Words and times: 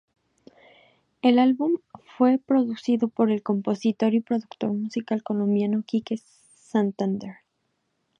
El 1.21 1.37
álbum 1.37 1.75
fue 2.17 2.39
producido 2.39 3.07
por 3.07 3.29
el 3.29 3.43
compositor 3.43 4.15
y 4.15 4.21
productor 4.21 4.73
musical 4.73 5.21
colombiano 5.21 5.83
Kike 5.85 6.15
Santander. 6.55 7.35